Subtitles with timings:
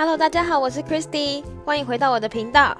[0.00, 2.74] Hello，大家好，我是 Christy，欢迎回到我的频道。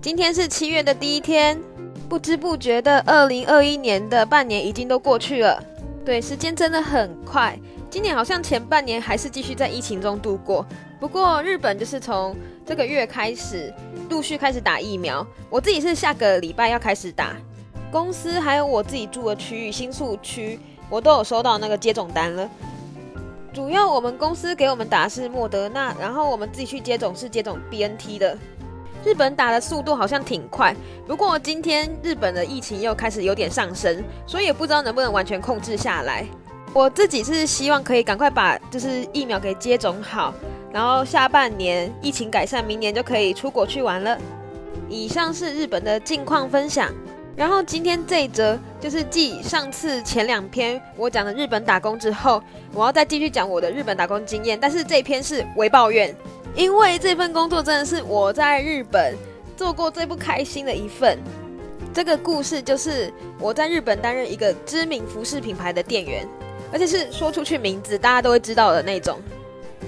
[0.00, 1.60] 今天是七月的第一天，
[2.08, 5.62] 不知不觉的，二零二一年的半年已经都过去了。
[6.02, 7.58] 对，时间真的很快。
[7.90, 10.64] 今年好像前半年还是继续在疫情中度过。
[10.98, 13.70] 不过日本就是从这个月开始
[14.08, 17.36] 陆续开始打疫苗，我自己是下个礼拜要开始打。
[17.90, 20.58] 公司还有我自己住的区域新宿区，
[20.88, 22.48] 我都有收到那个接种单了。
[23.52, 28.36] 主要我们公司给我们打是莫德纳，然后我们自己去接种是接种 BNT 的。
[29.04, 30.74] 日本打的速度好像挺快，
[31.06, 36.24] 不过今天日本的疫情又开始有点上升，所以也不知道能不能完全控制下来。
[36.72, 40.32] 我自己是希望可以赶快把就是疫苗给接种好，
[40.72, 44.16] 然后下半年疫情改善，明年就可以出国去玩了。
[44.88, 46.90] 以上是日本的近况分享。
[47.34, 52.42] 然后今天这一则就是继上次前两篇我讲的日本打工之后，
[52.74, 54.58] 我要再继续讲我的日本打工经验。
[54.60, 56.14] 但是这篇是微抱怨，
[56.54, 59.16] 因为这份工作真的是我在日本
[59.56, 61.18] 做过最不开心的一份。
[61.94, 66.28] 这个故事就是我在日本担任一个知名服饰品牌的店员，
[66.70, 69.18] 而且是说出去名字大家都会知道的那种，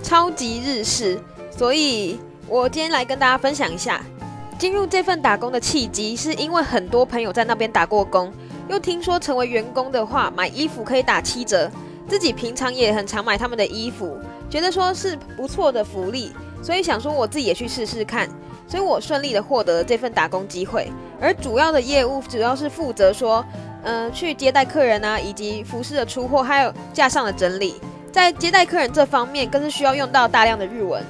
[0.02, 1.18] 超级日式。
[1.50, 2.18] 所以
[2.48, 4.04] 我今天来跟大家分享一下。
[4.58, 8.32] 进入这份打工的契机，是因为很多朋友在那边打过工，
[8.68, 11.70] 又听说成为员工的话，买衣服可以打七折，
[12.08, 18.28] 自己平常也很常买他们的衣服，觉得说是不错的福利，所以想说我自己也去试试看，
[18.66, 23.44] 所以我顺利的获得了这份打工机会，而主要的业务主要是负责说，
[23.82, 27.74] 嗯，去接待客人啊，以及服饰的出货，还有架上的整理，
[28.12, 31.04] 在接待客人这方面，更是需要用到大量的日文。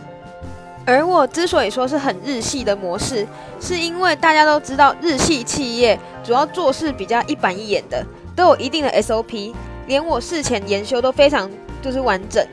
[0.87, 3.27] 而我之所以说是很日系的模式，
[3.61, 8.05] 是因为大家都知道日系企业主要做事比较一板一眼的，
[8.37, 9.55] 都有一定的 SOP，
[9.87, 12.47] 连我事前研修都非常就是完整，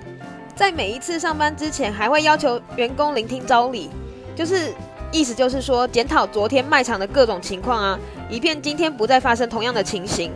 [0.55, 3.89] 在每一次上班之前还会要求员工聆听招理，
[4.33, 4.73] 就是
[5.11, 10.31] 意思就是说检讨昨天卖场的各种情况啊，以便今天不再发生同样的情形。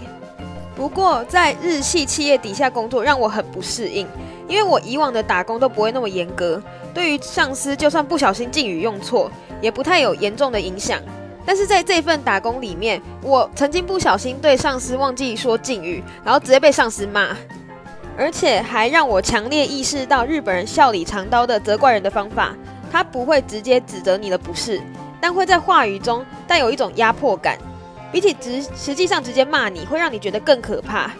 [0.75, 4.05] 不过在日系企业底下工作让我很不适应，
[4.47, 6.61] 因为我以往的打工都不会那么严格。
[6.93, 9.31] 对于上司，就算不小心敬语用错，
[9.61, 10.99] 也不太有严重的影响。
[11.45, 17.29] 但是在这份打工里面，我曾经不小心对上司忘记说敬语，然后直接被上司骂，
[18.17, 22.53] 而且还让我强烈意识到日本人笑里藏刀的责怪人的方法。
[22.91, 24.81] 他不会直接指责你的不是，
[25.19, 27.57] 但会在话语中带有一种压迫感，
[28.11, 31.11] 比起直实际上直接骂你，会让你觉得更可怕。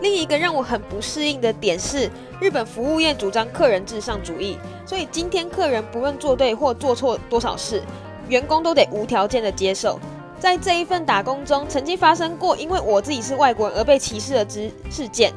[0.00, 2.08] 另一个让我很不适应的点是，
[2.40, 7.82] 日本服务业主张客人至上主义，所以今天客人不论做对或做错多少事，
[8.28, 9.98] 员工都得无条件的接受。
[10.38, 15.32] 在这一份打工中，曾经发生过因为我自己是外国人而被歧视的之事件。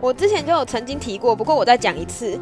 [0.00, 2.38] 我之前就有曾经提过，不过我再讲一次，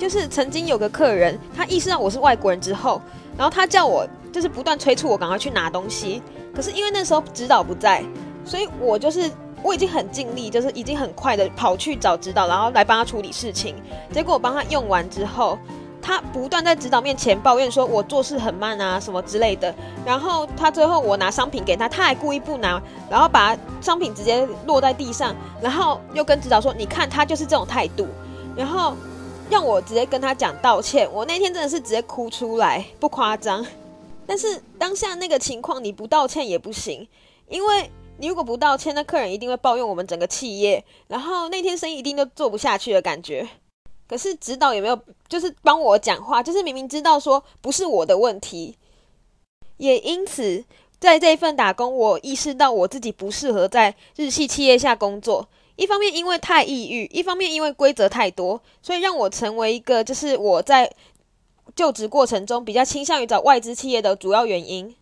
[0.00, 3.00] 就是曾经有个客人，他意识到我是外国人之后，
[3.36, 6.20] 然后他叫我就是不断催促我赶快去拿东西，
[6.54, 8.02] 可是因为那时候指导不在，
[8.44, 9.30] 所以我就是。
[9.60, 13.74] 我已经很尽力，就是已经很快的跑去找指导，然后来帮他处理事情。
[14.12, 15.58] 结果我帮他用完之后，
[16.00, 19.74] 他不断在指导面前抱怨说我做事很慢啊什么之类的。
[20.06, 22.80] 然后他最后我拿商品给他，他还故意不拿，
[23.10, 28.06] 然后把商品直接落在地上，然后又跟指导说：“你看他就是这种态度。”
[28.54, 28.94] 然后
[29.50, 31.08] 让我直接跟他讲道歉。
[31.12, 33.66] 我那天真的是直接哭出来，不夸张。
[34.28, 37.08] 但是当下那个情况，你不道歉也不行，
[37.48, 37.90] 因为。
[38.20, 43.48] 你如果不道歉，那客人一定会抱怨我们整个企业，然后那天生意一定都做不下去的感觉。
[44.08, 46.42] 可是指导有没有就是帮我讲话？
[46.42, 48.76] 就是明明知道说不是我的问题，
[49.76, 50.64] 也因此
[50.98, 55.48] 在这一份打工，我意识到我自己不适合在日系企业下工作。
[55.76, 60.92] 一方面因为太抑郁，一方面因为规则太多，所以让我成为一个就是我在
[61.74, 64.94] 就职过程中比较倾向于找外资企业的主要原因。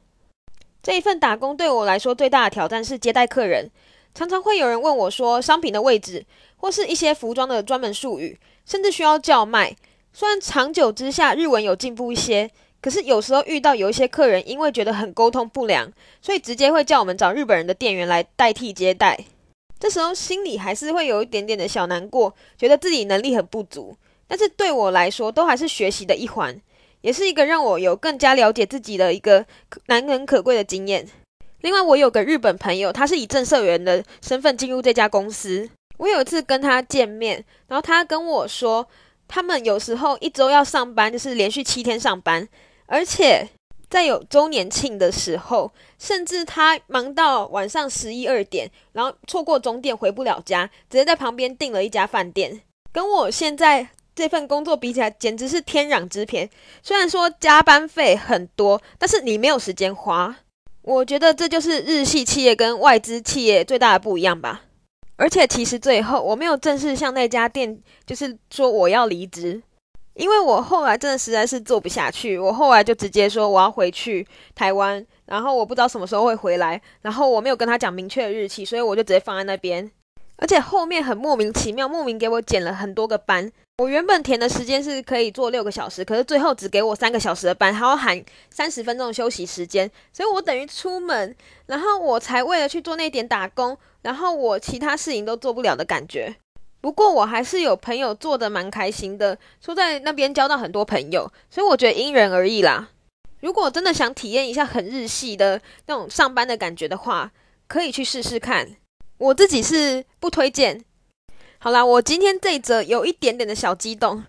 [0.83, 3.71] 这一份打工对我来说最大的挑战是接待客人，
[4.15, 6.25] 常常会有人问我说商品的位置，
[6.57, 9.75] 或是一些服装的专门术语，甚至需要叫卖。
[10.13, 12.51] 虽然长久之下日文有进步一些，
[12.81, 15.93] 可是有时候遇到有一些客人因为觉得很沟通不良，
[16.23, 19.19] 所以直接会叫我们找日本人的店员来代替接待。
[19.79, 23.95] 这时候心里还是会有一点点的小难过，觉得自己能力很不足。
[24.29, 26.61] 但是对我来说，都还是学习的一环。
[27.03, 29.47] 也是一个让我有更加了解自己的一个
[29.87, 31.07] 难能可贵的经验。
[31.61, 35.71] 另外，我有个日本朋友，他是以正社员的身份进入这家公司。
[35.99, 38.85] 我有一次跟他见面，然后他跟我说，
[39.29, 42.49] 他们有时候一周要上班，就是连续七天上班，
[42.87, 43.47] 而且
[43.89, 45.71] 在有周年庆的时候，
[46.01, 53.91] 甚至他忙到晚上十一二点，然后错过终点回不了家，直接在旁边订了一家饭店，跟我现在。
[54.17, 56.49] 这份工作比起来，简直是天壤之别。
[56.83, 60.35] 虽然说加班费很多，但是你没有时间花。
[60.81, 64.63] 我觉得这就是日系企业跟外资企业最大的不一样吧。
[65.17, 69.63] 而且其实最后我没有正式向那家店就是说我要离职，
[70.15, 79.91] 因为我后来真的实在是做不下去，我后来就直接说我要回去台湾，然后我不知道什么时候会回来，然后我没有跟他讲明确日期，所以我就直接放在那边。
[80.39, 83.51] 而且后面很莫名其妙，莫名给我减了很多个班。
[83.79, 91.37] 我原本填的时间是可以做六个小时，可是最后只给我三个小时的班，还要喊三十分钟的休息时间，所以我等于出门，
[91.67, 96.35] 然后我才为了去做那点打工，然后我其他事情都做不了的感觉。
[96.81, 102.89] 不过我还是有朋友做的蛮开心的，说在那边交到很多朋友，所以我觉得因人而异啦。
[103.41, 107.31] 如果真的想体验一下很日系的那种上班的感觉的话，
[107.69, 108.77] 可以去试试看。
[109.19, 110.83] 我自己是不推荐。
[111.67, 114.23] 好啦，我今天这一则有一点点的小激动。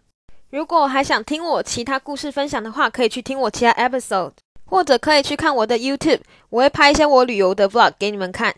[0.49, 4.31] 如果还想听我其他故事分享的话，可以去听我其他 episode，
[4.65, 8.55] 或者可以去看我的 YouTube，我会拍一些我旅游的 vlog 给你们看。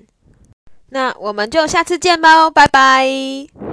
[0.91, 3.68] 那我们就下次见吧，拜拜。